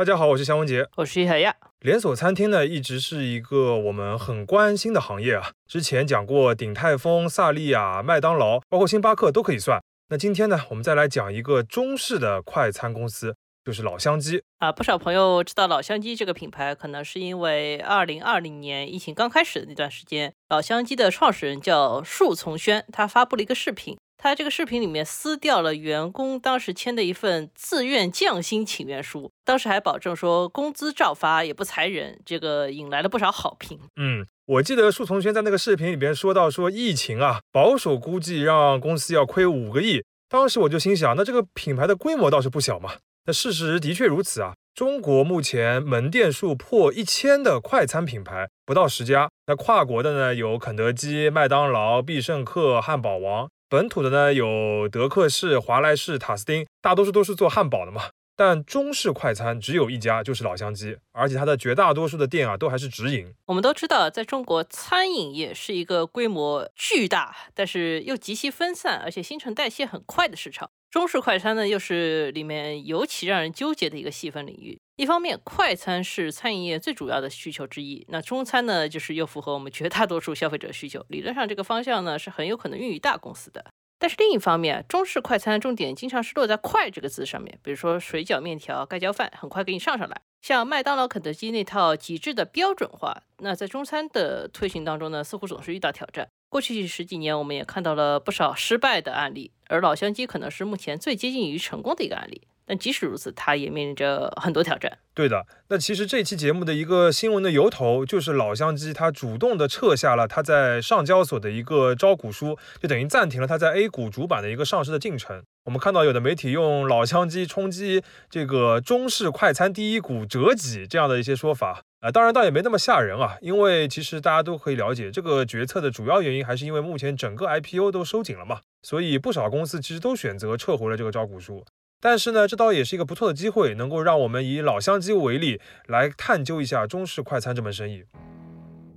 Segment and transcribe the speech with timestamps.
[0.00, 1.54] 大家好，我是祥文杰，我是海亚。
[1.80, 5.50] 连锁餐厅呢，一直是一个我们很关心的行业啊。
[5.66, 9.78] 之前讲过鼎泰丰、萨莉亚、麦当劳，包括星巴克都可以算。
[10.08, 14.72] 那今天呢，我们再来讲一个中式的快餐公司，就是老乡鸡啊。
[14.72, 23.98] 不少朋友知道老乡鸡这个品牌，可能是因为二零二零年疫情刚开始的那段时间，老乡鸡的创始人叫树从轩，他发布了一个视频。
[24.22, 33.80] 他这个视频里面撕掉了员工当时签的一份自愿降薪请愿书，当时还保证说工资照发，也不裁人，这个引来了不少好评。
[33.96, 40.04] 嗯，我记得树从轩在那个视频里边说到说疫情啊，保守估计让公司要亏五个亿。
[40.28, 42.96] 当时我就心想，那这个品牌的规模倒是不小嘛。
[43.24, 53.48] 那事实的确如此啊，中国目前门店数破一千的快餐品牌不到十家，那跨国的呢有肯德基、麦当劳、必胜客、汉堡王。
[53.70, 58.02] 本土的呢有德克士、华莱士、塔斯汀，大多数都是做汉堡的嘛。
[58.34, 63.32] 但中式快餐只有一家，就是老乡鸡，而且它的绝大多数的店啊都还是直营。
[63.46, 70.68] 我们都知道，在中国餐饮业是一个规模巨大，但是又极其分散，而且新陈代谢很快的市场。
[70.90, 74.80] 中式快餐呢，又是里面尤其让人纠结的一个细分领域。
[75.00, 81.02] 一方面，快餐是餐饮业最主要的需求之一，那中餐呢，就是又符合我们绝大多数消费者需求。
[81.08, 83.64] 理论上，这个方向呢是很有可能孕育大公司的。
[83.98, 90.20] 但是另一方面，中式快餐重点经常是落在“快”这个字上面，比如说水饺、面条、盖浇饭，很快给你上上来。
[90.42, 96.28] 像麦当劳、肯德基那套极致的标准化，那在中餐的推行当中呢，似乎总是遇到挑战。
[96.50, 102.42] 过去十几年，我们也看到了不少失败的案例，而老乡鸡可能是目前最接近于成功的一个案例。
[102.70, 104.96] 但即使如此，它也面临着很多挑战。
[105.12, 115.42] 对的，那其实这期节目的一个新闻的由头，就是老乡鸡它主动的撤下了它在上交所的一个招股书，就等于暂停了它在 A 股主板的一个上市的进程。
[115.64, 131.64] 我们看到有的媒体用老乡鸡冲击这个中式快餐第一股折戟这样的一些说法，啊，当然倒也没那么吓人啊，因为其实大家都可以了解，这个决策的主要原因还是因为目前整个 IPO 都收紧了嘛，所以不少公司其实都选择撤回了这个招股书。
[132.00, 138.04] 但是呢，这倒也是一个不错的机会，能够让我们以老乡鸡为例，来探究一下中式快餐这门生意。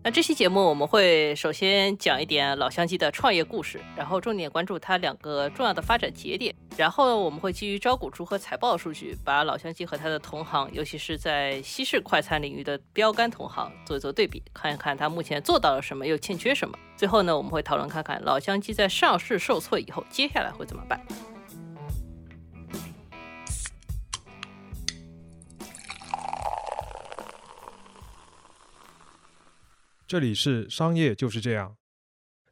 [0.06, 16.78] 那这期节目我们会首先讲一点老乡鸡的创业故事，然后重点关注它两个重要的发展节点，然后我们会基于招股书和财报数据，把老乡鸡和它的同行，尤其是在西式快餐领域的标杆同行做一做对比，看一看它目前做到了什么，又欠缺什么。
[16.98, 21.00] 最后呢，我们会讨论看看老乡鸡在上市受挫以后，接下来会怎么办。
[30.06, 31.76] 这里是商业就是这样。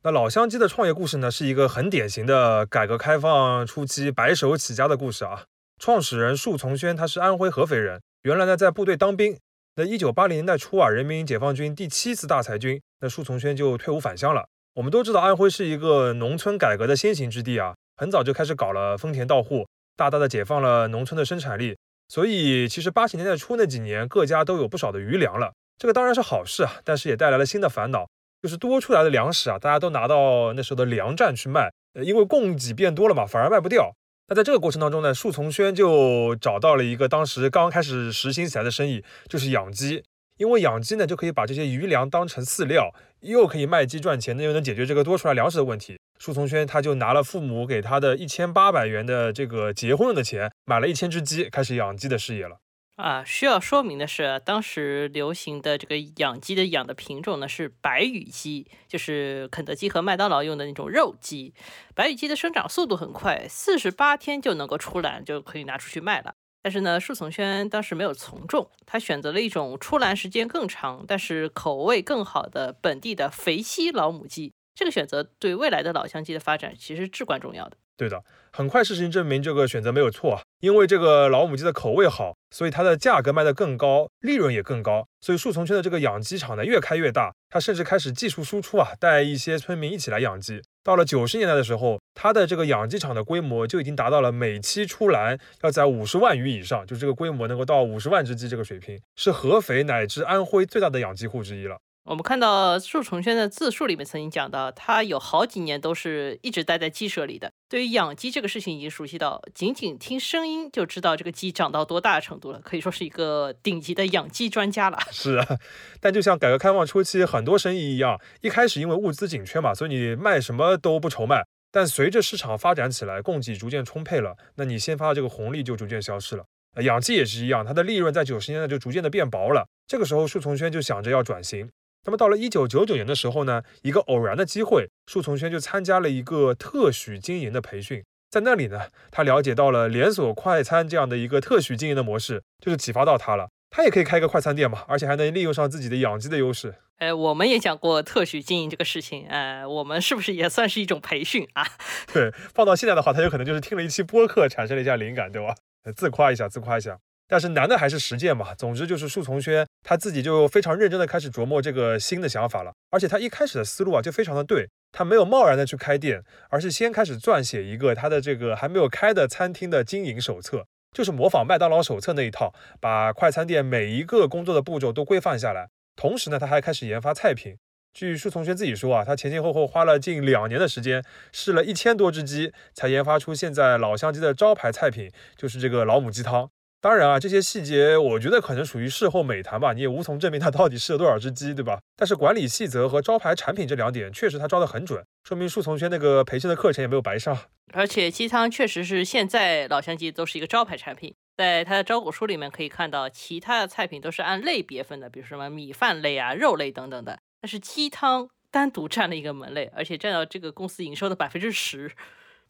[0.03, 5.44] 那老乡鸡的创业故事呢，是一个很典型的改革开放初期白手起家的故事啊。
[5.78, 9.38] 创始人树从轩他是安徽合肥人，原来呢在部队当兵。
[9.75, 14.47] 那一九八零年代初啊，人民解放军第七次大裁军，那树从轩就退伍返乡了。
[14.75, 21.78] 我们都知道安徽是一个农村改革的先行之地啊，很早就开始搞了丰田到户，大大的解放了农村的生产力。
[22.07, 25.53] 所以其实八十年代初那几年，各家都有不少的余粮了。
[25.81, 28.08] 这个当然是好事啊，但是也带来了新的烦恼，
[28.44, 33.92] 就是多出来的粮食啊，大家都拿到那时候的粮站去卖，呃，因为供给变多了嘛，反而卖不掉。
[34.28, 40.03] 那在这个过程当中呢，树从轩就找到了一个当时刚开始实行起来的生意，就是养鸡。
[40.38, 45.98] 因为养鸡呢，就可以把这些余粮当成饲料，又可以卖鸡赚钱，那又能解决这个多出来粮食的问题。
[46.19, 52.58] 树从轩他就拿了父母给他的一千八百元的这个结婚用的钱，买了一千只鸡，开始养鸡的事业了。
[53.01, 61.56] 啊，需要说明的是，当时流行的这个养鸡的养的品种呢是白羽鸡，就是肯德基和麦当劳用的那种肉鸡。
[61.95, 66.35] 白羽鸡的生长速度很快，四十八天就能够出栏，就可以拿出去卖了。
[66.62, 74.53] 但是呢，树丛轩当时没有从众，他选择了一种出栏时间更长，但是口味更好的本地的肥西老母鸡。
[74.75, 77.78] 这个选择对未来的老乡鸡的发展其实至关重要的。
[78.01, 85.06] 对的，很快事情证明这个选择没有错啊，因为这个老母鸡的口味好，所以它的价格卖得更高，利润也更高。
[85.19, 90.63] 所以树丛圈的这个养鸡场呢越开越大，它甚至开始技术输出啊，带一些村民一起来养鸡。
[90.83, 101.77] 到了九十年代的时候，它的这个养鸡场的规模就已经达到了每期出栏要在五十万余以上，就这个规模能够到五十万只鸡这个水平，是合肥乃至安徽最大的养鸡户之一了。
[102.12, 107.54] 我们看到树从轩的自述里面曾经讲到，他有好几年都是一直待在鸡舍里的。
[107.69, 115.00] 对于养鸡这个事情已经熟悉到，仅仅听声音就知道这个鸡长到多大的程度了，可以说是一个顶级的养鸡专家了。
[115.10, 115.58] 是啊，
[116.02, 121.46] 但就像改革开放初期很多生意一样，一开始因为物资紧缺嘛，所以你卖什么都不愁卖。
[121.72, 126.44] 但随着市场发展起来，供给逐渐充沛了，那你先发的这个红利就逐渐消失了。
[126.75, 129.69] 呃氧气也是一样，它的利润在九十年代就逐渐的变薄了。
[129.88, 131.69] 这个时候，树从轩就想着要转型。
[132.06, 138.03] 那么到了一九九九年的时候呢，一个偶然的机会，树从轩就参加了一个特许经营的培训。
[138.30, 143.50] 在那里呢，他了解到了连锁快餐这样的一个特许经营的模式，就是启发到他了。
[143.69, 146.75] 他也可以开个快餐店嘛，而且还能利用上自己的养鸡的优势。
[146.98, 151.65] 哎，我们也讲过特许经营这个事情，哎，我们是不是也算是一种培训啊？
[152.12, 155.56] 对，放到现在的话，他有可能就是听了一期播客，产生了一下灵感，对吧？
[155.95, 156.97] 自夸一下，自夸一下。
[157.31, 158.54] 但是难的还是实践嘛。
[158.56, 162.74] 总之就是树从轩他自己就非常认真的开始琢磨这个新的想法了。
[162.89, 175.69] 而且他一开始的思路啊就非常的对，他没有贸然的去开店，而是先开始撰写一个他的这个还没有开的餐厅的经营手册，就是模仿麦当劳手册那一套，把快餐店每一个工作的步骤都规范下来。
[175.95, 177.56] 同时呢，他还开始研发菜品。
[177.94, 186.50] 据树从轩自己说啊，他前前后后花了近两年的时间，试了一千多只鸡，才研发出现在老乡鸡的招牌菜品，就是这个老母鸡汤。
[186.81, 191.80] 当然啊，这些细节我觉得可能属于事后美谈吧，你也无从证明他到底吃了多少只鸡，对吧？
[191.95, 197.38] 但是管理细则和招牌产品这两点，确实他抓得很准，说明树丛轩那个培训的课程也没有白上。
[197.74, 211.92] 而且鸡汤确实是现在老乡鸡都是一个招牌产品，在他的招股书里面可以看到，其他的菜品都是按类别分的，比如什么米饭类啊、肉类等等的，但是鸡汤单独占了一个门类，而且占到这个公司营收的百分之十。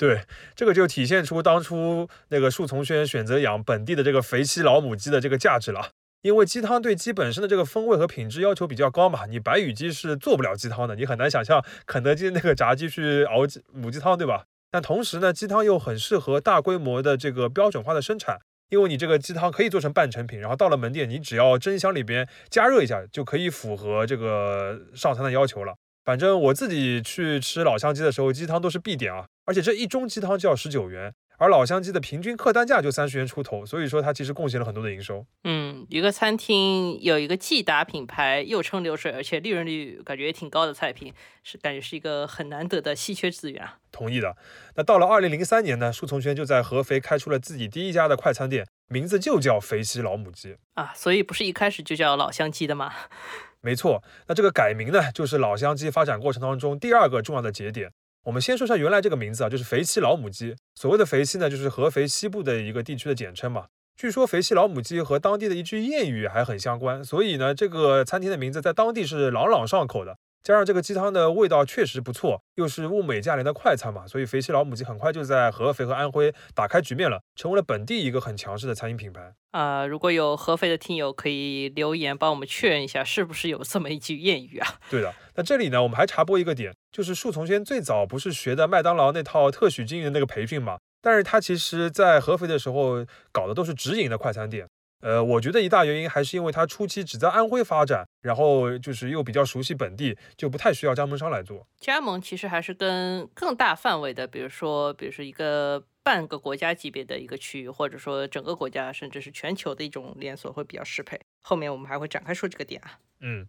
[0.01, 0.23] 对，
[0.55, 5.89] 这个就体现出当初那个树丛轩选择养本地的这个肥鸡老母鸡的这个价值了。
[6.23, 14.45] 因为鸡汤对鸡本身的这个风味和品质要求比较高嘛，你白羽鸡是做不了鸡汤的，你很难想象肯德基那个炸鸡去熬鸡母鸡汤，对吧？
[14.71, 18.39] 但同时呢，鸡汤又很适合大规模的这个标准化的生产，
[18.69, 25.75] 因为你这个鸡汤可以做成半成品，然后到了门店，你只要蒸箱里边加热一下，就可以符合这个上餐的要求了。
[26.03, 29.23] 反正我自己去吃老乡鸡的时候，鸡汤都是必点啊。
[29.51, 35.25] 而且这一盅鸡汤就要十九元，而老乡鸡的平均客单价就三十元出头，所以说它其实贡献了很多的营收。
[35.43, 41.13] 嗯，一个餐厅有一个既打品牌又称流水，而且利润率感觉也挺高的菜品，
[41.43, 43.79] 是感觉是一个很难得的稀缺资源啊。
[43.91, 44.37] 同意的。
[44.77, 50.93] 那到了二零零三年呢，树从轩就在合肥开出了自己第一家的快餐店，名字就叫肥西老母鸡啊。
[50.95, 52.93] 所以不是一开始就叫老乡鸡的吗？
[53.59, 54.01] 没错。
[54.27, 57.91] 那这个改名呢，就是老乡鸡发展过程当中第二个重要的节点。
[58.23, 60.55] 我们先说一下原来这个名字啊，就是肥西老母鸡。
[60.75, 63.65] 所谓的肥西呢，就是合肥西部的一个地区的简称嘛。
[63.95, 70.17] 据说肥西老母鸡和当地的一句谚语还很相关，所以呢，这个餐厅的名字在当地是朗朗上口的。
[70.43, 79.33] 加上这个鸡汤的味道确实不错，又是物美价廉的快餐嘛，所以肥西老母鸡很快就在合肥和安徽打开局面了，成为了本地一个很强势的餐饮品牌。
[79.51, 84.67] 啊，如果有合肥的听友可以留言帮我们确认一下，是不是有这么一句谚语啊？
[84.89, 94.67] 对的，那这里呢，我们还插播一个点，就是树从轩最早不是学的麦当劳那套特许经营的那个培训嘛，但是他其实在合肥的时候搞的都是直营的快餐店。
[95.01, 101.65] 呃，我觉得一大原因还是因为它初期只在安徽发展，然后就是又比较熟悉本地，就不太需要加盟商来做。
[101.79, 111.19] 加盟其实还是跟更大范围的，比如说，比如说一个半个国家级别的一个区域，或者说整个国家，甚至是全球的一种连锁会比较适配。
[111.41, 112.99] 后面我们还会展开说这个点啊。
[113.21, 113.45] 嗯，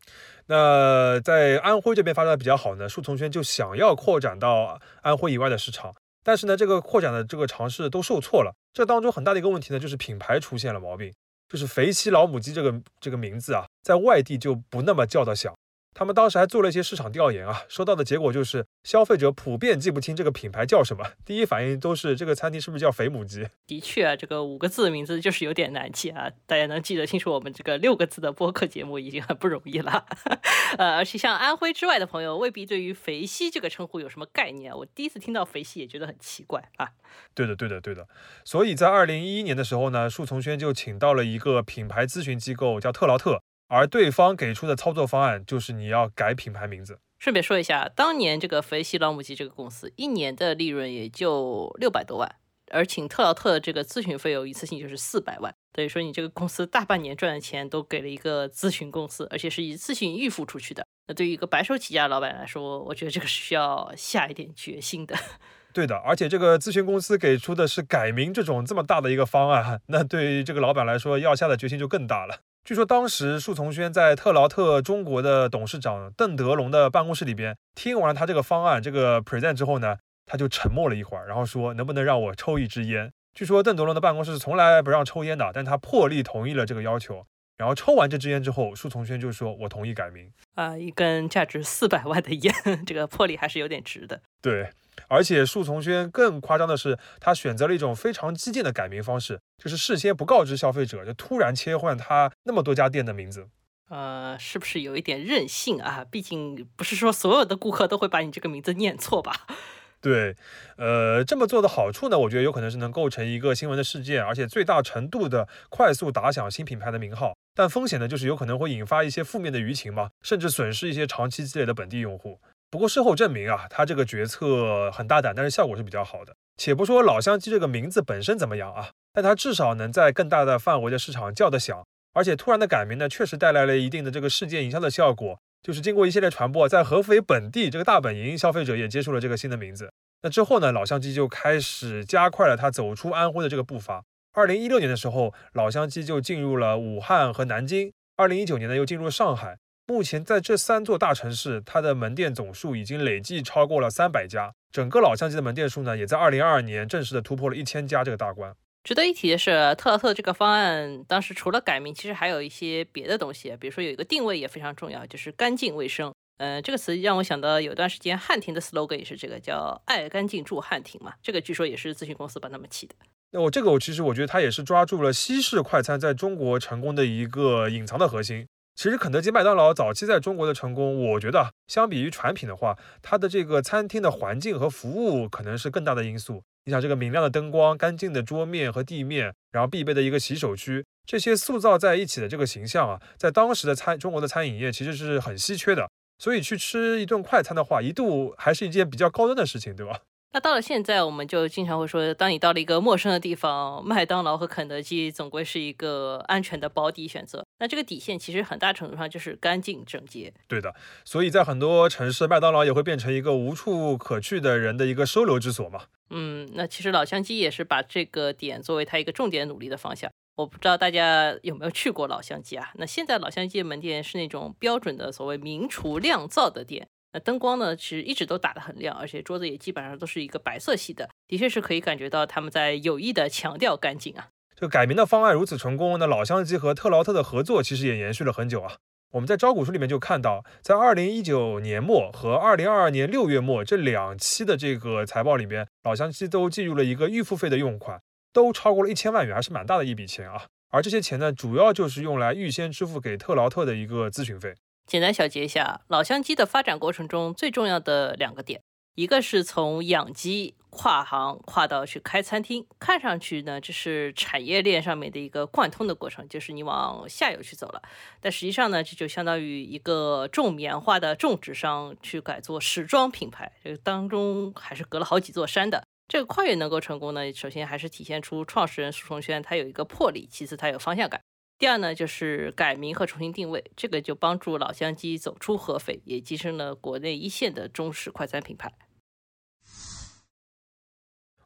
[0.46, 8.54] 那在安徽这边发展的比较好呢，树丛轩就想要扩展到安徽以外的市场，但是呢，这个扩展的这个尝试都受挫了。
[8.74, 11.12] 这当中很大的一个问题呢，就是品牌出现了毛病。
[11.52, 15.52] 就是肥西老母鸡这个这个名字啊，在外地就不那么叫得响。
[15.94, 23.46] 他们当时还做了一些市场调研啊，收到的结果就是消费者普遍记不清这个品牌叫什么，第一反应都是这个餐厅是不是叫肥母鸡？
[23.66, 26.30] 的确啊，这个五个字的名字就是有点难记啊。
[26.46, 30.06] 大家能记得清楚我们这个六个字的播客节目已经很不容易了。
[30.78, 34.74] 呃，而且像安徽之外的朋友未必对于肥西这个称呼有什么概念。
[34.74, 36.88] 我第一次听到肥西也觉得很奇怪啊。
[37.34, 38.08] 对的，对的，对的。
[38.44, 43.42] 所以在二零一一年的时候呢，树从轩就请到了一个品牌咨询机构叫特劳特。
[43.72, 46.98] 而对方给出的操作方案就是你要改品牌名字。
[47.18, 52.36] 顺便说一下，当年这个肥西老母鸡这个公司一年的利润也就六百多万，
[52.70, 60.84] 而请特劳特的这个咨询费用一次性就是四百万，等于说你这个公司大半年赚的钱都给了一个咨询公司，而且是一次性预付出去的。
[61.06, 65.16] 那对于一个白手起家老板来说，我觉得这个是需要下一点决心的。
[65.72, 72.40] 对的，而且这个咨询公司给出的是改名这种这么大的一个方案，那对于这个老板来说，要下的决心就更大了。
[72.64, 83.12] 据说当时树从轩在特劳特中国的董事长邓德龙的办公室里边，听完了他这个方案这个 present 之后呢，他就沉默了一会儿，然后说能不能让我抽一支烟？
[83.34, 87.26] 据说邓德龙的办公室从来不让抽烟的，但他破例同意了这个要求。
[87.58, 92.54] 然后抽完这支烟之后，树从轩就说：“我同意改名。”啊，一根价值四百万的烟，
[92.86, 94.20] 这个魄力还是有点值的。
[94.40, 94.70] 对，
[95.08, 103.48] 而且树丛轩更夸张的是，他选择了一种非常激进的改名方式，就是事先不告知消费者，就突然切换他那么多家店的名字。
[103.88, 106.04] 呃，是不是有一点任性啊？
[106.10, 109.46] 毕竟不是说所有的顾客都会把你这个名字念错吧？
[110.00, 110.34] 对，
[110.76, 117.36] 呃，这么做的好处呢，我觉得有可能是能构成一个新闻的事件，而且最大程度的快速打响新品牌的名号。
[117.54, 122.40] 但风险呢，就是有可能会引发一些负面的舆情嘛，甚至损失一些长期积累的本地用户。
[122.72, 126.34] 不过事后证明啊，他这个决策很大胆，但是效果是比较好的。
[126.56, 135.38] 且不说老乡鸡这个名字本身怎么样啊，但它至少能在更大的范围的市场叫得响，而且突然的改名呢，确实带来了一定的这个事件营销的效果。
[135.62, 139.92] 就是经过一系列传播，在合肥本地这个大本营，消费者也接触了这个新的名字。
[140.22, 144.02] 那之后呢，老乡鸡就开始加快了它走出安徽的这个步伐。
[144.32, 147.92] 二零一六年的时候，老乡鸡就进入了武汉和南京。
[148.16, 149.58] 二零一九年呢，又进入了上海。
[149.86, 154.54] 目前在这三座大城市，它的门店总数已经累计超过了三百家。
[154.70, 158.54] 整个老乡鸡的门店数呢，也在二零二二年正式的突破了一千家这个大关。
[158.84, 166.12] 值得一提的是，特劳特这个方案当时除了改名，其实还有一些别的东西，比如说有一个定位也非常重要，就是干净卫生。
[166.38, 171.12] 嗯，这个词让我想到有段时间汉庭的 slogan 也是这个，叫“爱干净住汉庭”嘛。
[171.22, 172.94] 这个据说也是咨询公司帮他们起的。
[173.30, 178.46] 那我这个我其实我觉得他也是抓住了西式快餐在中国成功的一个隐藏的核心。
[178.74, 186.42] 其实肯德基、麦当劳早期在中国的成功，我觉得相比于产品的话，它的这个餐厅的环境和服务可能是更大的因素。
[186.64, 195.90] 你想这个明亮的灯光、干净的桌面和地面，然后必备的一个洗手区，这些塑造在一起的这个形象啊，在当时的餐中国的餐饮业其实是很稀缺的。
[196.18, 199.98] 所以去吃一顿快餐的话，一度还是一件比较高端的事情，对吧？
[200.34, 207.44] 那到了现在，我们就经常会说，当你到了一个陌生的地方，麦当劳和肯德基总归是一个安全的保底选择。
[207.58, 210.32] 那这个底线其实很大程度上就是干净整洁。
[210.48, 210.74] 对的，
[211.04, 215.82] 所以在很多城市，麦当劳也会变成一个无处可去的人的一个收留之所嘛。
[216.08, 220.10] 嗯，那其实老乡鸡也是把这个点作为它一个重点努力的方向。
[220.34, 222.70] 我不知道大家有没有去过老乡鸡啊？
[222.76, 226.88] 那现在老乡鸡门店是那种标准的所谓名厨酿造的店。
[227.12, 234.28] 那灯光呢，其实一直都打得很亮，而且桌子也基本上都是一个白色系的，的确是可以感觉到他们在有意的强调干净啊。
[234.54, 238.76] 这个改名的方案如此成功，那老乡鸡和特劳特的合作其实也延续了很久啊。
[239.10, 248.00] 我们在招股书里面就看到，在二零一九年末和二零二二年六月末这两期的这个财报里面，老乡鸡都计入了一个预付费的用款，
[248.32, 250.46] 都超过了一千万元，还是蛮大的一笔钱啊。
[250.70, 254.54] 而这些钱呢，主要就是用来预先支付给特劳特的一个咨询费。
[254.86, 258.60] 简单小结一下，老乡鸡的发展过程中最重要的两个点，
[258.94, 267.80] 一个是从养鸡跨行跨到去开餐厅，看上去呢这是产业链上面的一个贯通的过程，就是你往下游去走了。
[268.20, 275.84] 但实际上呢，这就相当于一个种棉花的种植商去改做时装品牌，这个当中还是隔了好几座山的。
[276.08, 281.20] 这个跨越能够成功呢，首先还是体现出创始人苏崇轩他有一个魄力，其次他有方向感。
[281.62, 288.74] 第二呢，就是改名和重新定位，这个就帮助老乡鸡走出合肥，也跻身了国内一线的中式快餐品牌。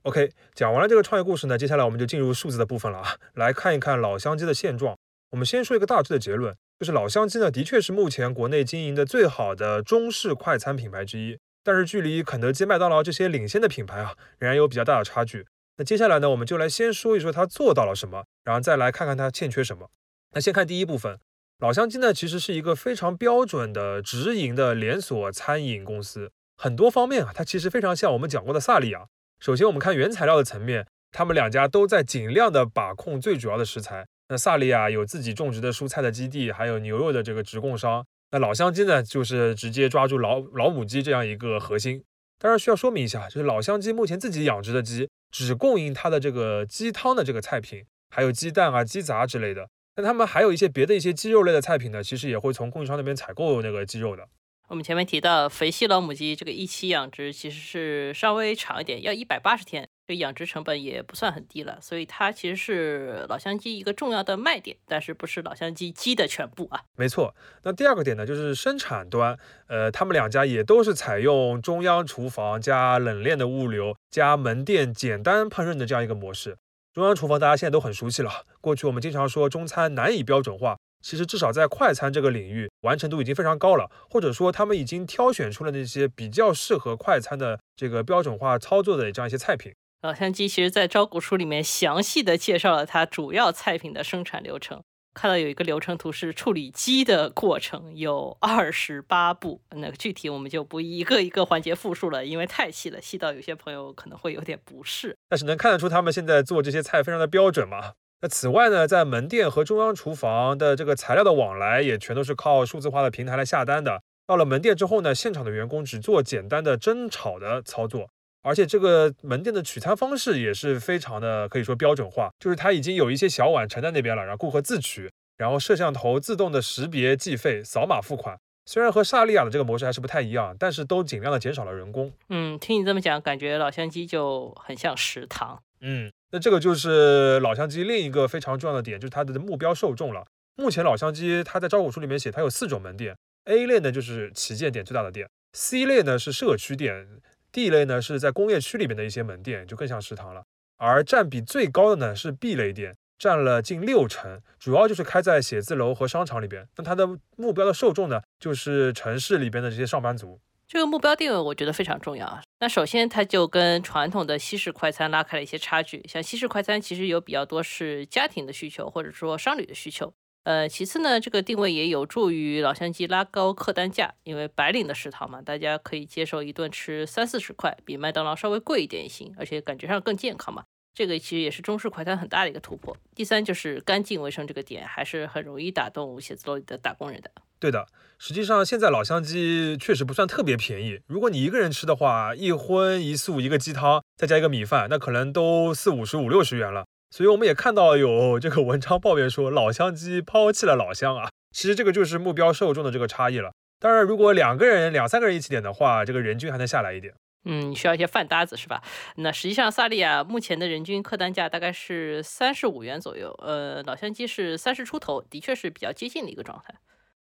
[0.04, 4.96] OK，讲完了这个创业故事呢，接下来我们就进入数字的部分了啊，来看一看老乡鸡的现状。
[5.32, 15.46] 我们先说一个大致的结论，就是老乡鸡呢，的确是目前国内经营的最好的中式快餐品牌之一，但是距离肯德基、麦当劳这些领先的品牌啊，仍然有比较大的差距。
[15.76, 19.90] 那接下来呢，我们就来先说一说它做到了什么，然后再来看看它欠缺什么。
[20.37, 21.19] 那先看第一部分，
[21.61, 29.07] 老乡鸡呢，其实是一个非常标准的直营的连锁餐饮公司，很多方面啊，它其实非常像我们讲过的萨莉亚。
[29.40, 34.07] 首先，我们看原材料的层面，他们两家都在尽量的把控最主要的食材。
[34.28, 38.05] 那萨莉亚有自己种植的蔬菜的基地，还有牛肉的这个直供商。
[38.31, 42.05] 那老乡鸡呢，就是直接抓住老老母鸡这样一个核心。
[42.38, 49.66] 当然需要说明一下，就是老乡鸡目前自己养殖的鸡，只供应它的这个鸡汤的这个菜品，还有鸡蛋啊、鸡杂之类的。
[49.97, 54.29] 那他们还有一些别的一些鸡肉类的菜品呢，其实也会从供应商那边采购那个鸡肉的。
[54.69, 66.83] 我们前面提到肥西老母鸡这个一期养殖其实是稍微长一点，要一百八十天，这养殖成本也不算很低了，所以它其实是老乡鸡一个重要的卖点，但是不是老乡鸡鸡的全部啊？
[66.97, 67.33] 没错。
[67.62, 69.38] 那第二个点呢，就是生产端，
[69.69, 76.59] 呃，他们两家也都是采用中央厨房加冷链的物流加门店简单烹饪的这样一个模式。
[76.97, 78.47] 中央厨房大家现在都很熟悉了。
[78.59, 89.75] 过去我们经常说中餐难以标准化，其实至少在快餐这个领域完成度已经非常高了，或者说他们已经挑选出了那些比较适合快餐的这个标准化操作的这样一些菜品。
[90.00, 94.83] 老乡鸡其实在招股书里面详细的介绍了它主要菜品的生产流程。
[95.16, 99.62] 看到有一个流程图是处理鸡的过程，有二十八步。
[99.70, 105.16] 那具体我们就不一个一个环节复述了，因为太细了，细到有些朋友可能会有点不适。
[105.30, 107.94] 但是能看得出他们现在做这些菜非常的标准嘛。
[108.20, 114.02] 那此外呢，在门店和中央厨房的这个材料的往来也全都是靠数字化的平台来下单的。
[114.26, 118.11] 到了门店之后呢，现场的员工只做简单的蒸炒的操作。
[118.47, 128.38] 而且这个门店的取餐方式也是非常的可以说标准化，就是它已经有一些小碗盛在那边了，然后顾客自取，然后摄像头自动的识别计费、扫码付款。
[128.65, 132.12] 虽然和萨利亚的这个模式还是不太一样，但是都尽量的减少了人工。
[132.29, 135.61] 嗯，听你这么讲，感觉老乡鸡就很像食堂。
[135.81, 140.25] 嗯，那这个就是老乡鸡另一个非常重要的点，就是它的目标受众了。
[140.55, 147.09] 目前老乡鸡它在招股书里面写，它有四种门店，A 类呢就是旗舰店最大的店，C 类呢是社区店。
[147.57, 150.43] D 类呢是在工业区里面的一些门店，就更像食堂了。
[150.77, 156.69] 而占比最高的呢是 B 类店，占了近六成，主要就是开在写字楼和商场里边。
[156.77, 160.39] 那它的目标的受众呢，就是城市里边的这些上班族。
[160.69, 162.43] 这个目标定位我觉得非常重要啊。
[162.61, 170.13] 那首先它就跟传统的西式快餐拉开了一些差距，像西式快餐其实有比较多是家庭的需求，或者说商旅的需求。
[170.47, 180.62] 呃，其次呢，这个定位也有助于老乡鸡拉高客单价，因为白领的食堂嘛，大家可以接受一顿吃三四十块，比麦当劳稍微贵一点也行，而且感觉上更健康嘛。
[180.95, 182.97] 这个其实也是中式快餐很大的一个突破。
[183.12, 187.31] 第三就是干净卫生这个点，还是很容易打动写字楼里的打工人的。
[187.59, 196.87] 对的，实际上现在老乡鸡确实不算特别便宜，如果你一个人吃的话，一荤一素一个鸡汤，再加一个米饭，那可能都四五十五六十元了。
[197.11, 203.53] 所以我们也看到有这个文章抱怨说老乡鸡抛弃了老乡啊，其实这个就是目标受众的这个差异了。
[203.79, 207.15] 当然，如果两个人、两三个人一起点的话，这个人均还能下来一点。
[207.45, 208.83] 嗯，需要一些饭搭子是吧？
[209.17, 216.75] 那实际上萨利亚目前的人均客单价大概是三十五元左右，呃，老乡鸡是三十出头，的确是比较接近的一个状态。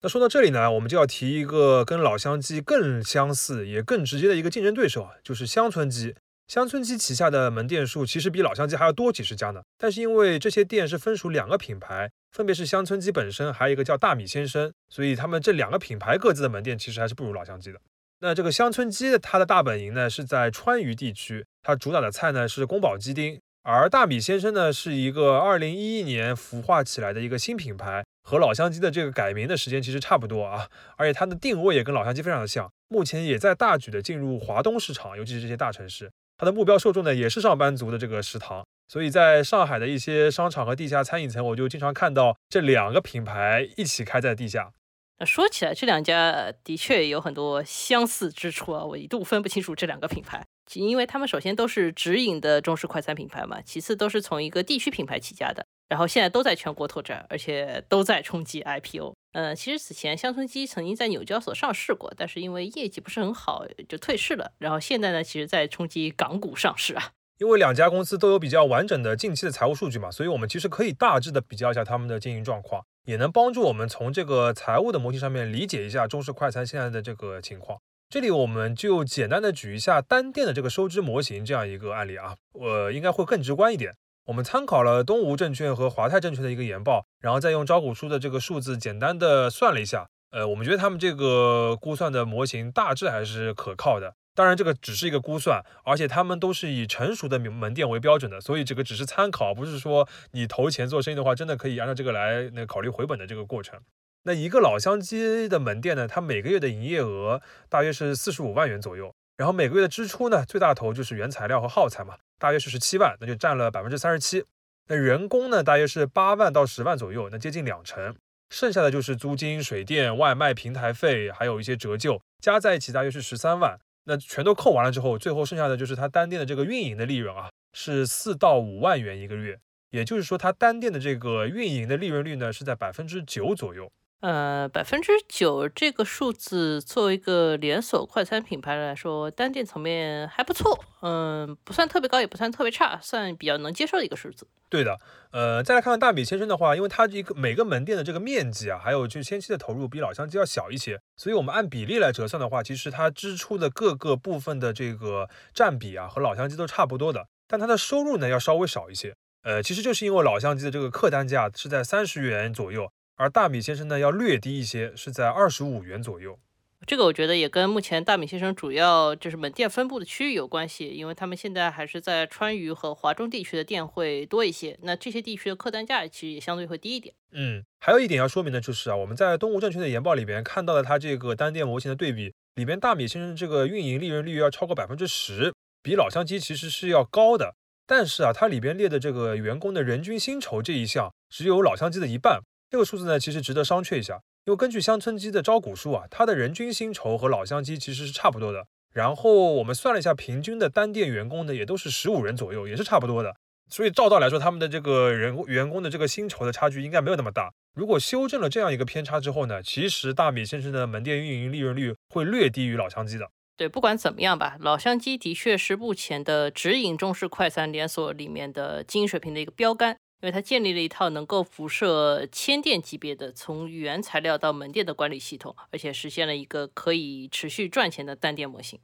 [0.01, 6.15] 那说到这里呢，我们就要提一个跟老乡鸡更相似也更直接的一个竞争对手啊，就是乡村鸡。
[6.49, 17.79] 乡村鸡旗下的门店数其实比老乡鸡还要多几十家呢，但是因为这些店是分属两个品牌，分别是乡村鸡本身，还有一个叫大米先生，所以他们这两个品牌各自的门店其实还是不如老乡鸡的。
[18.21, 36.09] 那这个乡村鸡它的大本营呢是在川渝地区，它主打的菜呢是宫保鸡丁，而大米先生呢是一个二零一一年孵化起来的一个新品牌，和老乡鸡的这个改名的时间其实差不多啊，而且它的定位也跟老乡鸡非常的像，目前也在大举的进入华东市场，尤其是这些大城市。
[36.39, 44.71] 它的目标受众呢，也是上班族的这个食堂，所以在上海的一些商场和地下餐饮层，我就经常看到这两个品牌一起开在地下。
[45.19, 50.41] 那说起来，这两家的确有很多相似之处啊，我一度分不清楚这两个品牌，
[50.75, 55.65] 因为他们首先都是直营的中式快餐品牌嘛，其次都是从一个地区品牌起家的。
[55.89, 59.13] 然后现在都在全国拓展，而且都在冲击 IPO。
[59.31, 64.51] 呃，其实此前乡村基曾经在纽交所上市过，但是因为业绩不是很好，就退市了。
[64.57, 67.11] 然后现在呢，其实在冲击港股上市啊。
[67.37, 77.79] 因为两家公司都有比较完整的近期的财务数据嘛，所以我们其实可以大致的比较一下他们的经营状况，也能帮助我们从这个财务的模型上面理解一下中式快餐现在的这个情况。
[78.09, 83.95] 这里我们就简单的举一下单店的这个收支模型这样一个案例啊，我应该会更直观一点。
[84.29, 94.13] 我们参考了东吴证券和华泰证券的一个研报，然后再用招股书的这个数字简单的算了一下，呃，我们觉得他们这个估算的模型大致还是可靠的。
[94.35, 103.79] 当然，这个只是一个估算，而且他们都是以成熟的门店为标准的，所以这个只是参考，不是说你投钱做生意的话，真的可以按照这个来那考虑回本的这个过程。
[104.25, 109.11] 那一个老乡鸡的门店呢，它每个月的营业额大约是四十五万元左右。
[109.39, 114.43] 然后每个月的支出呢，最大头就是原材料和耗材嘛，大约是十七万，那就占了百分之三十七。
[114.89, 118.13] 那人工呢，大约是八万到十万左右，那接近两成。
[118.49, 123.79] 剩下的就是租金、水电、外卖、平台费，还有一些折旧，加在一起大约是十三万。
[124.03, 129.57] 那全都扣完了之后，最后剩下的就是他单店的这个运营的利润啊，是四到五万元一个月。
[129.91, 133.89] 也就是说，他单店的这个运营的利润率呢，是在百分之九左右。
[134.21, 140.77] 呃，百分之九这个数字，作为一个连锁快餐品牌来说，单店层面还不错。
[141.01, 144.45] 嗯，不算特别高，也不算特别差，算比较能接受的一个数字。
[144.67, 144.99] 对的。
[145.31, 157.27] 呃，再来看看大米先生的话，因为它一个每个门店的这个面积啊，还有就前期的投入比老乡鸡要小一些，所以我们按比例来折算的话，其实它支出的各个部分的这个占比啊，和老乡鸡都差不多的。
[157.47, 159.15] 但它的收入呢，要稍微少一些。
[159.43, 162.91] 呃，其实就是因为老乡鸡的这个客单价是在三十元左右。
[163.19, 166.39] 而大米先生呢，要略低一些，是在二十五元左右。
[166.87, 177.13] 这个我觉得也跟目前大米先生主要就是门店分布的区域有关系，因为他们现在还是在川渝和华中地区的店会多一些，那这些地区的客单价其实也相对会低一点。
[177.33, 185.53] 嗯，还有一点要说明的就是啊，我们在东吴证券的研报里边看到了它这个单店模型的对比，里边大米先生这个运营利润率要超过百分之十，
[185.83, 187.55] 比老乡鸡其实是要高的。
[187.85, 194.21] 但是啊，它里边列的这个员工的人均薪酬这一项只有老乡鸡的一半，这个数字呢其实值得商榷一下。
[194.45, 198.65] 因为根据乡村鸡的招股书啊，它的人均薪酬和老乡鸡其实是差不多的。
[198.93, 203.35] 然后我们算了一下，平均的单店员工呢也都是十五人左右，也是差不多的。
[203.69, 207.51] 所以照道来说，他们的这个人员工的这个薪酬的差距应该没有那么大。
[207.75, 213.29] 如果修正了这样一个偏差之后呢，其实大米先生的门店运营利润率会略低于老乡鸡的。
[213.55, 228.79] 对，不管怎么样吧，老乡鸡的确是目前的直营中式快餐连锁里面的经营水平的一个标杆，因为它建立了一套能够辐射千店级别的从原材料到门店的管理系统，而且实现了一个可以持续赚钱的单店模型。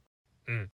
[0.47, 0.69] 嗯，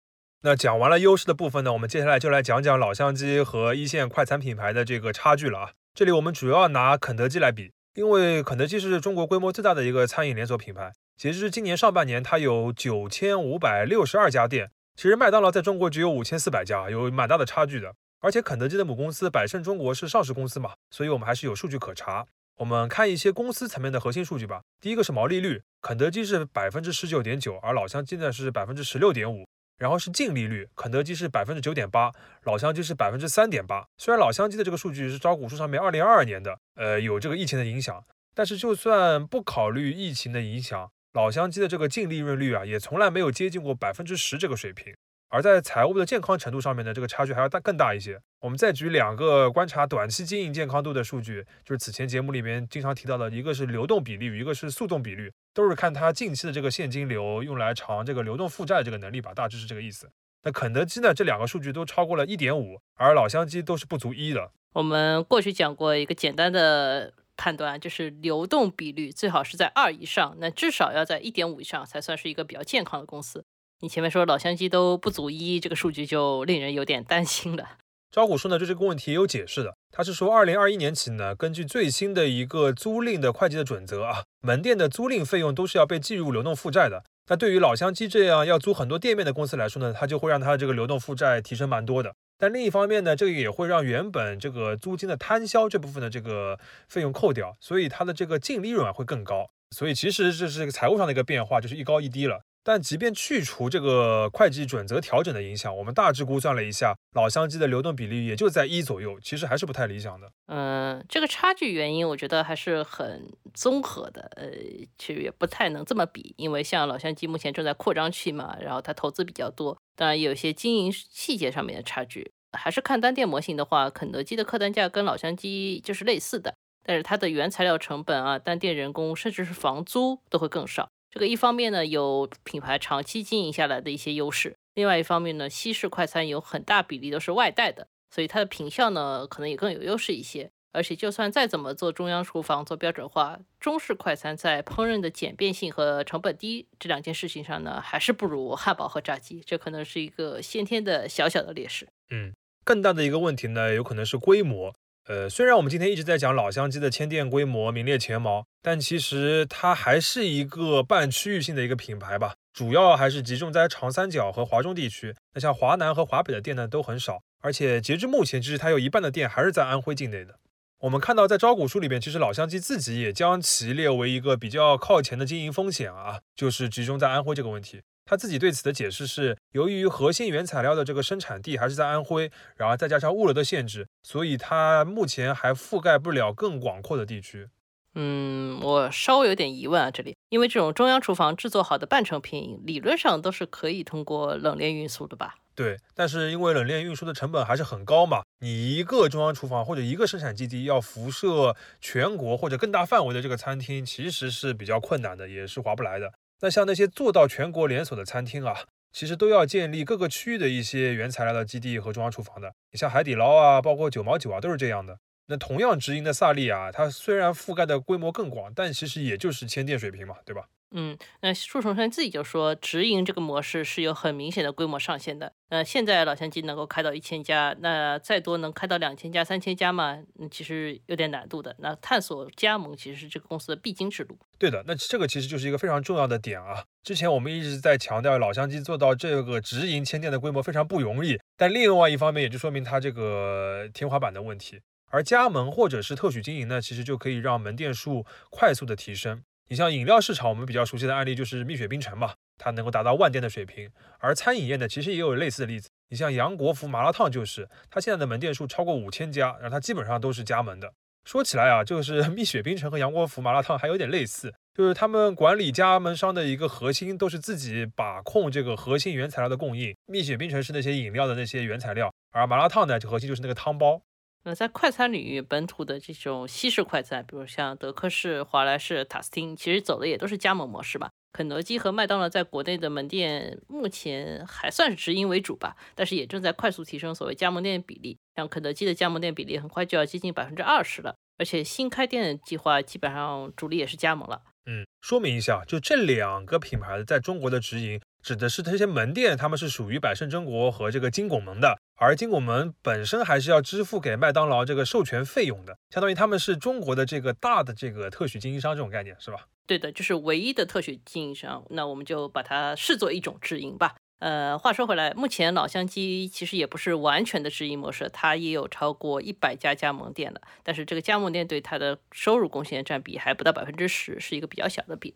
[0.42, 5.70] 那讲完了优势的部分呢，我们接下来就来讲讲老乡鸡和一线快餐品牌的这个差距了啊。
[5.94, 10.92] 这里我们主要拿肯德基来比，因为肯德基是中国规模最大的一个餐饮连锁品牌。
[11.16, 14.70] 截至今年上半年，它有九千五百六十二家店。
[14.96, 17.94] 其实麦当劳在中国只有五千四百家，有蛮大的差距的。
[18.20, 22.26] 而且肯德基的母公司百胜中国是上市公司嘛，所以我们还是有数据可查。
[22.56, 24.62] 我们看一些公司层面的核心数据吧。
[24.80, 29.46] 第一个是毛利率，肯德基是百分之十九点九，而老乡鸡呢是百分之十六点五。
[29.78, 32.10] 然后是净利率，肯德基是百分之九点八，
[32.42, 33.86] 老乡鸡是百分之三点八。
[33.96, 38.04] 虽然老乡鸡的这个数据是招股书上面二零二二年的，呃，有这个疫情的影响，
[38.34, 40.90] 但是就算不考虑疫情的影响。
[41.12, 44.92] 老乡鸡的这个净利润率啊，也从来没有接近过百分之十这个水平。
[45.28, 48.20] 而在财务的健康程度上面呢，这个差距还要大更大一些。
[48.40, 60.08] 我们再举两个观察短期经营健康度的数据，就是此前节目里面经常提到的，一个是流动比率，一个是速动比率，都是看它近期的这个现金流用来偿这个流动负债这个能力吧，大致是这个意思。
[60.44, 64.50] 那肯德基呢，这两个数据都超过了一点五，而老乡鸡都是不足一的。
[64.72, 67.12] 我们过去讲过一个简单的。
[67.40, 73.44] 判断就是流动比率最好是在二以上，那至少要在一点五以上才算是一个比较健康的公司。
[73.80, 77.76] 你前面说老乡鸡都不足一，这个数据就令人有点担心了。
[78.10, 87.04] 招股书呢对这个问题也有解释的，他是说二零二一年起呢，根据最新的一个租赁的会计的准则啊，门店的租赁费用都是要被计入流动负债的。
[87.28, 92.12] 那对于老乡鸡这样要租很多店面的公司来说呢，它就会让它的这个流动负债提升蛮多的。
[92.36, 99.48] 但另一方面呢，这个也会让原本这个租金的摊销这部分的这个费用扣掉，所以它的这个净利润啊会更高。
[99.70, 102.40] 所以其实这是个财务上的一个变化，就是一高一低了。
[102.68, 110.30] 但即便去除这个会计准则调整的影响，我们大致估算了一下，老乡鸡的流动比例也就在一左右，其实还是不太理想的。
[110.48, 114.50] 嗯，这个差距原因我觉得还是很综合的，呃，
[114.98, 122.30] 其实也不太能这么比，因为像老乡鸡目前正在扩张期嘛，然后它投资比较多，当然有些经营细节上面的差距。
[122.52, 126.54] 还是看单店模型的话，肯德基的客单价跟老乡鸡就是类似的，
[126.84, 130.90] 但是它的原材料成本啊、单店人工，甚至是房租都会更少。
[131.10, 140.50] 这个一方面呢，有品牌长期经营下来的一些优势；另外一方面呢，西式快餐有很大比例都是外带的，所以它的品效呢可能也更有优势一些。
[140.70, 149.40] 而且就算再怎么做中央厨房、做标准化，中式快餐在烹饪的简便性和成本低这两件事情上呢，还是不如汉堡和炸鸡。
[149.40, 151.88] 这可能是一个先天的小小的劣势。
[152.10, 154.74] 嗯，更大的一个问题呢，有可能是规模。
[155.08, 165.14] 呃，虽然我们今天一直在讲老乡鸡的迁店规模名列前茅，但其实它还是一个半区域性的一个品牌吧，主要还是集中在长三角和华中地区。
[165.32, 170.34] 那像华南和华北的店呢都很少，而且截至目前，其实它有一半的店还是在安徽境内的。
[170.80, 177.80] 我们看到在招股书里边，其实老乡鸡自己也将其列为一个比较靠前的经营风险啊，就是集中在安徽这个问题。
[178.08, 187.48] 他自己对此的解释是，由于核心原材料的这个生产地还是在安徽，然后再加上物流的限制，所以它目前还覆盖不了更广阔的地区。
[187.94, 195.34] 嗯，我稍微有点疑问啊，这里，因为这种中央厨房制作好的半成品，理论上都是可以通过冷链运输的吧？
[195.54, 206.12] 对，但是因为冷链运输的成本还是很高嘛，你一个中央厨房或者一个生产基地要辐射全国或者更大范围的这个餐厅，其实是比较困难的，也是划不来的。
[206.40, 208.56] 那像那些做到全国连锁的餐厅啊，
[208.92, 212.54] 其实都要建立各个区域的一些原材料的基地和中央厨房的。
[212.70, 214.98] 你像海底捞啊，包括九毛九啊，都是这样的。
[215.26, 220.46] 那同样直营的萨利啊，它虽然覆盖的规模更广，但其实也就是千店水平嘛，对吧？
[220.70, 225.32] 嗯，那树崇山自己就说，直营这个模式是有很明显的规模上限的。
[225.48, 229.98] 呃，现在老乡鸡能够开到一千家，那再多能开到两千家、三千家嘛？
[230.18, 231.56] 嗯，其实有点难度的。
[231.60, 234.18] 那探索加盟其实是这个公司的必经之路。
[234.38, 236.62] 对的，那这个其实就是一个非常重要的点啊。
[236.82, 244.60] 之前我们一直在强调，老乡鸡做到这个直营签店的规模非常不容易，但另外一方面也就说明它这个天花板的问题。
[244.90, 249.22] 而加盟或者是特许经营呢，其实就可以让门店数快速的提升。
[249.50, 253.70] 你像饮料市场，我们比较熟悉的案例就是蜜雪冰城嘛，它能够达到万店的水平。
[253.98, 255.70] 而餐饮业呢，其实也有类似的例子。
[255.88, 260.70] 你像杨国福麻辣烫就是，它现在的门店数超过五千家，然后它基本上都是加盟的。
[261.06, 269.74] 说起来啊，就是 蜜雪冰城和杨国福麻辣烫还有点类似，就是他们管理加盟商的一个核心都是自己把控这个核心原材料的供应。
[269.86, 273.80] 蜜雪冰城是那些饮料的那些原材料，而麻辣烫呢，就核心就是那个汤包。
[274.28, 280.90] 那在快餐领域，本土的这种西式快餐，比如像德克士、华莱士、塔斯汀，其实走的也都是加盟模式吧。
[281.14, 287.96] 肯德基和麦当劳在国内的门店目前还算是直营为主吧，但是也正在快速提升所谓加盟店比例。
[288.16, 294.20] 像肯德基的加盟店比例很快就要接近百分之二十了，而且新开店计划基本上主力也是加盟了。
[294.44, 297.80] 嗯，说明一下，就这两个品牌在中国的直营。
[298.02, 309.26] 指的是这些门店，他们是属于百胜中国和这个金拱门的，而金拱门本身还是要支付给麦当劳这个授权费用的，相当于他们是中国的这个大的这个特许经营商这种概念，是吧？
[309.46, 313.76] 对的，就是唯一的特许经营商，那我们就把它视作一种直营吧。
[314.00, 324.94] 呃，话说回来，目前老乡鸡其实也不是完全的直营模式，它也有超过一百家加盟店的，但是这个加盟店对它的收入贡献占比还不到百分之十，是一个比较小的比。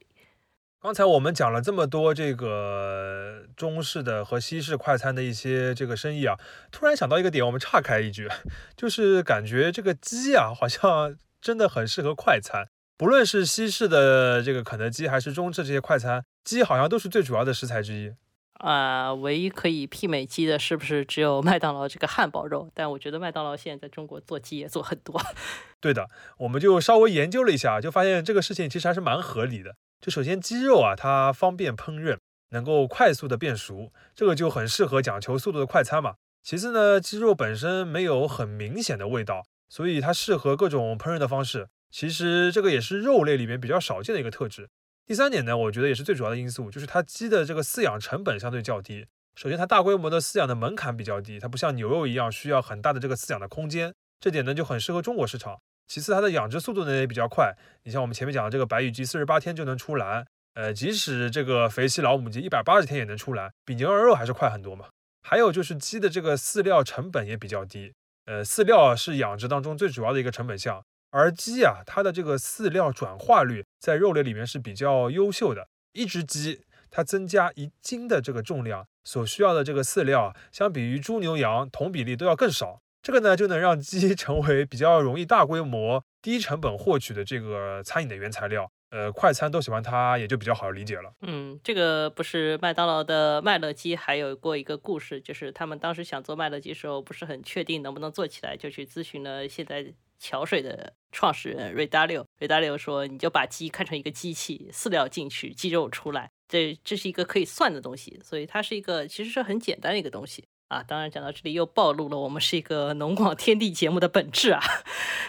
[0.83, 6.37] 刚才我们讲了这么多这个中式的和西式快餐的一些这个生意啊，
[6.73, 8.29] 突然想到一个点，我们岔开一句，
[8.77, 12.67] 就是感觉这个鸡啊，好像真的很适合快餐。
[12.99, 18.13] 不论是西式的这个肯德基，还是中式这些快餐，鸡好像都是最主要的食材之一。
[18.55, 22.71] 啊，唯一可以媲美鸡的，是不是只有麦当劳这个汉堡肉？
[22.75, 25.21] 但我觉得麦当劳现在在中国做鸡也做很多。
[25.81, 29.75] 对的，我们就稍微研究了一下，就发现这个事情其实还是蛮合理的。
[30.01, 32.19] 就首先鸡肉啊，它方便烹饪，
[32.51, 36.15] 能够快速的变熟，这个就很适合讲求速度的快餐嘛。
[36.45, 41.69] 其次呢，鸡肉本身没有很明显的味道，所以它适合各种烹饪的方式。
[41.91, 44.69] 其实这个也是肉类里面比较少见的一个特质。
[45.05, 49.07] 第三点呢，我觉得也是最主要的因素，就是它鸡的这个饲养成本相对较低。
[49.35, 55.59] 首先它大规模的饲养的门槛比较低，它不像牛肉一样需要很大的这个饲养的空间，这点呢就很适合中国市场。
[55.89, 57.55] 其次，它的养殖速度呢也比较快。
[57.83, 64.87] 你像我们前面讲的这个白羽鸡，四十八天就能出栏，呃，即使这个肥西老母鸡一百八十天也能出栏，比牛羊肉还是快很多嘛。
[65.23, 67.93] 还有就是鸡的这个饲料成本也比较低，
[68.27, 75.69] 呃，饲料是养殖当中最主要的一个成本项，而鸡啊，它的这个饲料转化率在肉类里面是比较优秀的。
[75.93, 82.81] 一只鸡它增加一斤的这个重量，所需要的这个饲料，相比于猪牛羊同比例都要更少。
[83.03, 88.71] 这个呢，就能让鸡 成为比较容易大规模、低成本获取的这个餐饮的原材料。
[88.91, 91.11] 呃，快餐都喜欢它，也就比较好理解了。
[91.23, 99.93] 嗯，这个不是麦当劳的麦乐鸡，还有过一个故事，就是他们当时想做麦乐鸡时候，不是很确定能不能做起来，就去咨询了现在
[100.23, 102.25] 桥水的创始人瑞达六。
[102.39, 114.63] 瑞达六说：“你就把鸡看成一个机器，饲料进去，鸡肉出来，这这是一个可以算的东西，所以它是一个其实是很简单的一个东西。”啊，当然讲到这里又暴露了我们是一个农广天地节目的本质啊。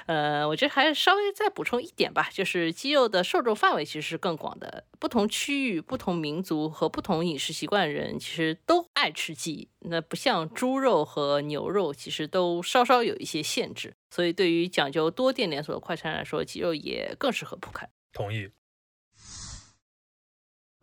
[0.06, 9.68] 呃，我觉得还是稍微再补充一点吧，就是鸡肉的受众范围其实是更广的，不同区域、不同民族和不同饮食习惯的人其实都爱吃鸡。
[9.80, 17.90] 那不像猪肉和牛肉，其实都稍稍有一些限制，所以对于讲究多店连锁的快餐来说，鸡肉也更适合铺开。
[18.14, 18.50] 同意。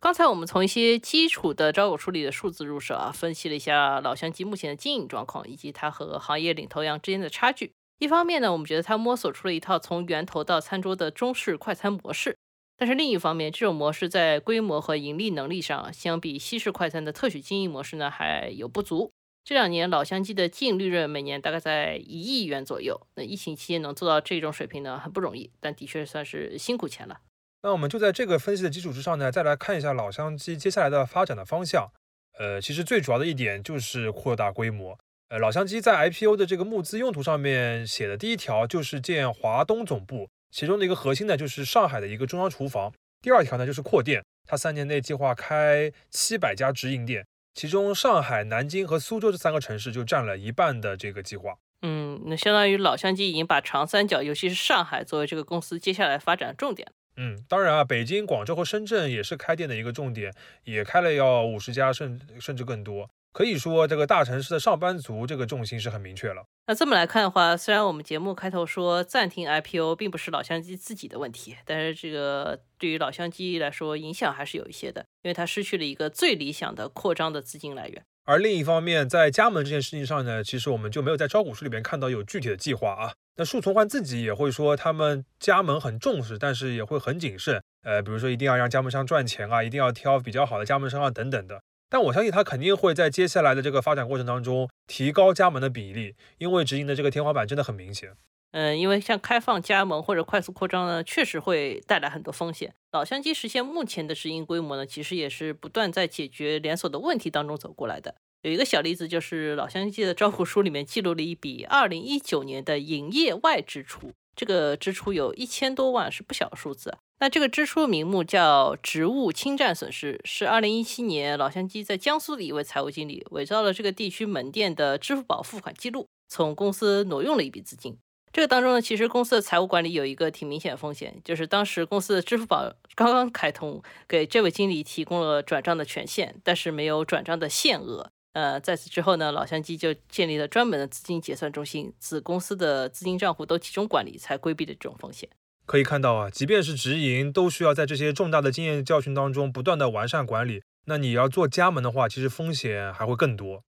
[0.01, 7.71] 刚才我们从一些基础的招股书里的数字入手啊，分析了一下老乡鸡目前的经营状况，以及它和行业领头羊之间的差距。
[7.99, 12.35] 一方面呢，我们觉得它摸索出了一套从源头到餐桌的中式快餐模式，
[12.75, 19.11] 但是另一方面，这种模式在规模和盈利能力上，相比西式快餐的特许经营模式呢，还有不足。
[19.43, 27.19] 这两年老乡鸡的净利润每年大概在一亿元左右，那疫情期间能做到这种水平呢，很不容易，但的确算是辛苦钱了。
[27.63, 31.91] 那我们就在这个分析的基础之上呢，再来看一下老乡鸡接下来的发展的方向。
[32.39, 34.97] 呃，其实最主要的一点就是扩大规模。
[35.29, 42.91] 呃，老乡鸡在 IPO 的这个募资用途上面写的第一条就是建华东总部，其中的一个核心呢就是上海的一个中央厨房。
[43.21, 51.55] 第二条呢就是扩店，它三年内计划开七百家直营店，其中上海、南京和苏州这三个城市就占了一半的这个计划。
[51.83, 56.91] 嗯，那相当于老乡鸡已经把长三角，尤其是上海作为这个公司接下来发展的重点。
[57.17, 63.09] 嗯，当然啊，北京、广州和深圳也是开店的一个重点，也开了要五十家，甚甚至更多。
[63.33, 66.43] 可以说，这个大城市的上班族这个重心是很明确了。
[66.67, 78.03] 那这么来看的话，虽然我们节目开头说暂停 IPO 并不是老乡鸡自己的问题，但是这个对于老乡鸡来说影响还是有一些的，因为它失去了一个最理想的扩张的资金来源。
[78.25, 83.13] 而另一方面，在加盟这件事情上呢，其实我们就没有在招股书里边看到有具体的计划啊。
[83.37, 87.63] 那树从焕自己也会说，他们加盟很重视，但是也会很谨慎。
[87.83, 91.61] 呃，比如说一定要让加盟商赚钱啊，一定要挑比较好的加盟商啊，等等的。
[91.89, 98.13] 但我相信他肯定会在接下来的这个发展过程当中提高加盟的比例，因为直营的这个天花板真的很明显。
[98.51, 102.73] 嗯，因为像开放加盟或者快速扩张呢，确实会带来很多风险。
[102.91, 108.15] 老乡鸡实现目前的直营规模呢，其实也是不断在解决连锁的问题当中走过来的。
[108.43, 116.97] 有一个小例子，就是老乡鸡的招股书里面记录了一笔二零一九年的营业外支出，这个支出有一千多万，是不小数字。
[117.19, 127.95] 那这个支出名目叫职务侵占损失，是二零一七年老乡鸡在江苏的一位财务经理伪造了这个地区门店的支付宝付款记录，从公司挪用了一笔资金。
[128.33, 138.09] 这个当中呢，其实公司的财务管理有一个挺明显的风险，就是当时公司的支付宝刚刚开通，给这位经理提供了转账的权限，但是没有转账的限额。
[138.33, 145.29] 呃，在此之后呢，老乡鸡就建立了专门的资金结算中心，子公司的资金账户都集中管理，才规避了这种风险。
[145.65, 150.63] 可以看到啊，即便是直营，都需要在这些重大的经验教训当中不断的完善管理。
[150.85, 153.63] 那你要做加盟的话，其实风险还会更多。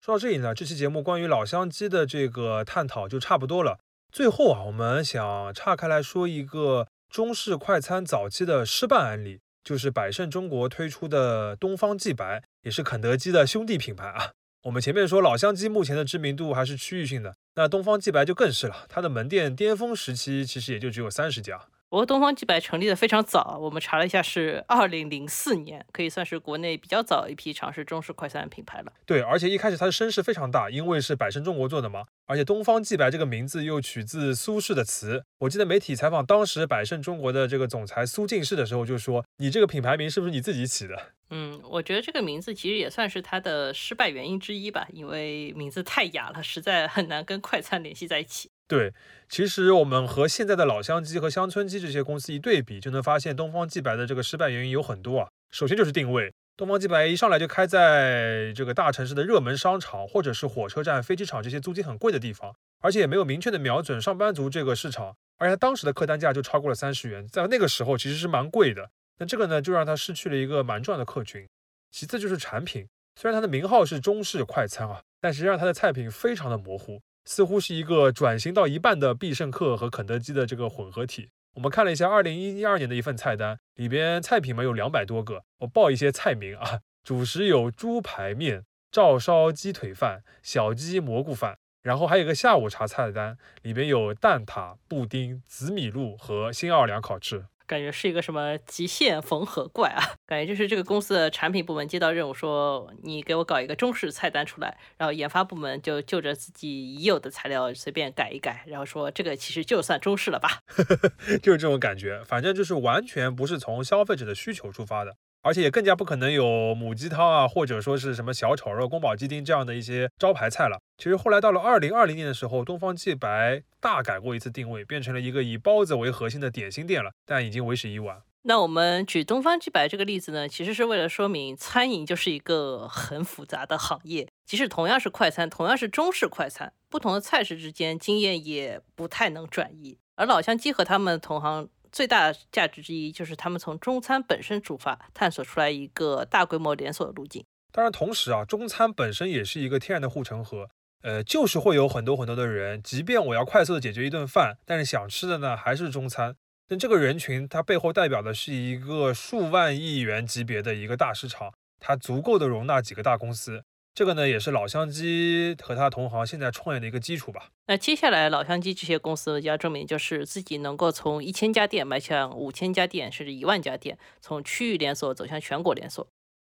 [0.00, 3.80] 说到这里呢，这期节目关于老乡鸡的这个探讨就差不多了。
[4.10, 14.30] 最后啊，我们想岔开来说一个中式快餐早期的失败案例，就是百胜中国推出的东方既白，也是肯德基的兄弟品牌啊。
[14.62, 21.60] 我们前面说老乡鸡目前的知名度还是区域性的，那东方既白就更是了，它的门店巅峰时期其实也就只有三十家。
[21.90, 28.92] 不过东方既白成立的非常早，我们查了一下是二零零四年，可以算是国内比较早一批尝试中式快餐品牌了。
[29.06, 35.24] 对，而且一开始它的声势非常大，因为是百胜中国做的嘛，而且东方既白这个名字又取自苏轼的词。
[35.38, 40.94] 我记得媒体采访当时百胜中国的这个总裁苏进士的时候，就说：“你这个品牌名是不是你自己起的？”
[41.30, 48.50] 嗯，我觉得这个名字其实也算是它的失败原因之一吧，因为名字太雅了，实在很难跟快餐联系在一起。
[48.68, 48.92] 对，
[49.30, 55.28] 其实我们和现在的老乡鸡和乡村鸡这些公司一对比，就能发现东方既白的这个失败原因有很多啊。
[55.50, 68.90] 首先就是定位，东方既白一上来就开在这个大城市的热门商场，或者是火车站、飞机场这些租金很贵的地方，而且也没有明确的瞄准上班族这个市场，而且当时的客单价就超过了三十元，在那个时候其实是蛮贵的。
[69.18, 71.48] 那这个呢，就让它失去了一个蛮重要的客群。
[71.90, 72.86] 其次就是产品，
[73.18, 77.00] 虽然它的名号是中式快餐啊，但实际上它的菜品非常的模糊。
[77.28, 81.28] 似乎是一个转型到一半的必胜客和肯德基的这个混合体。
[81.56, 85.44] 我们看了一下二零一二年的一份菜单，里边菜品嘛有两百多个。
[85.58, 97.44] 我报一些菜名啊，主食有猪排面、照烧鸡腿饭、小鸡蘑菇饭，然后还有个下午茶菜单，里边有蛋挞、布丁、紫米露和新奥尔良烤翅。
[97.68, 100.02] 感觉是一个什么极限缝合怪啊！
[100.26, 110.62] 感觉就是这个公司的产品部门接到任务，说你给我搞一个中式菜单出来，然后研发部门就就着自己已有的材料随便改一改，然后说这个其实就算中式了吧？
[111.42, 115.16] 就是这种感觉，反正就是完全不是从消费者的需求出发的。
[115.48, 120.78] 而且也更加不可能有母鸡汤啊，或者说是什么小炒肉、宫保鸡丁这样的一些招牌菜了。
[120.98, 128.20] 其实后来到了二零二零年的时候，东方既白大改过一次定位，变成了一个以包子为核心的点心店了，但已经为时已晚。
[128.42, 139.96] 那我们举东方既白这个例子呢，其实是为了说明餐饮就是一个很复杂的行业，即使同样是快餐，同样是中式快餐，不同的菜式之间经验也不太能转移。
[140.16, 141.70] 而老乡鸡和他们同行。
[141.98, 147.44] 最大的价值之一就是他们从中餐本身出发，探索出来一个大规模连锁的路径。
[147.72, 150.68] 当然，同时啊，中餐本身也是一个天然的护城河。
[151.02, 156.36] 呃，就是会有很多很多的人，即便我要快速的解决一顿饭，但是想吃的呢还是中餐。
[156.68, 163.64] 但这个人群，它背后代表的是一个数万亿元级别的一个大市场，它足够的容纳几个大公司。
[163.98, 167.48] 这个呢，也是老乡鸡和他同行现在创业的一个基础吧。
[167.66, 176.06] 那接下来，老乡鸡这些公司要证明，就是自己能够从一千家店迈向五千家店，甚至一万家店，从区域连锁走向全国连锁。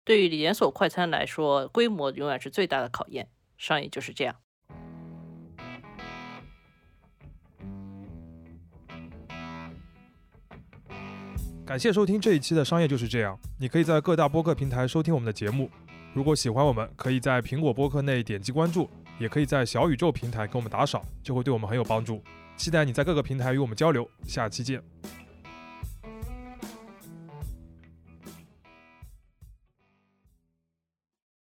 [0.06, 3.28] 对于连锁快餐来说，规模永远是最大的考验。
[3.58, 4.38] 商业就是这样。
[11.66, 15.70] 感谢收听这一期的《商业就是这样》，你可以在各大播客平台收听我们的节目。
[16.14, 18.88] 如果喜欢我们，可以在苹果播客内点击关注，
[19.18, 22.22] 也可以在小宇宙平台给我们打赏，就会对我们很有帮助。
[22.56, 24.80] 期待你在各个平台与我们交流，下期见。